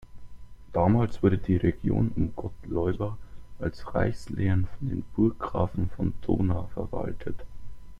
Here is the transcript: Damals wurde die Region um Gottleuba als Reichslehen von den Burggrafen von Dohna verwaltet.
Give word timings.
Damals 0.73 1.21
wurde 1.21 1.37
die 1.37 1.57
Region 1.57 2.11
um 2.15 2.33
Gottleuba 2.35 3.19
als 3.59 3.93
Reichslehen 3.93 4.65
von 4.79 4.89
den 4.89 5.03
Burggrafen 5.15 5.91
von 5.95 6.15
Dohna 6.23 6.63
verwaltet. 6.73 7.35